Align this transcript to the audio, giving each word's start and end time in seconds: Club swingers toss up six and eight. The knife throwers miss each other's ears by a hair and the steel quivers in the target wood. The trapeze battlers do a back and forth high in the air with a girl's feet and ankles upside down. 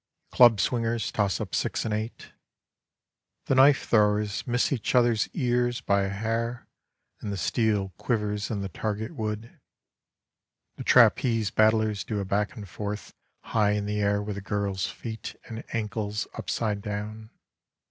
Club 0.31 0.59
swingers 0.59 1.11
toss 1.11 1.39
up 1.39 1.53
six 1.53 1.85
and 1.85 1.93
eight. 1.93 2.31
The 3.45 3.53
knife 3.53 3.85
throwers 3.87 4.47
miss 4.47 4.71
each 4.71 4.95
other's 4.95 5.27
ears 5.35 5.79
by 5.79 6.01
a 6.01 6.09
hair 6.09 6.65
and 7.19 7.31
the 7.31 7.37
steel 7.37 7.89
quivers 7.97 8.49
in 8.49 8.61
the 8.61 8.67
target 8.69 9.11
wood. 9.13 9.59
The 10.77 10.83
trapeze 10.83 11.51
battlers 11.51 12.03
do 12.03 12.19
a 12.19 12.25
back 12.25 12.55
and 12.55 12.67
forth 12.67 13.13
high 13.41 13.73
in 13.73 13.85
the 13.85 14.01
air 14.01 14.23
with 14.23 14.37
a 14.37 14.41
girl's 14.41 14.87
feet 14.87 15.35
and 15.45 15.63
ankles 15.71 16.25
upside 16.33 16.81
down. 16.81 17.29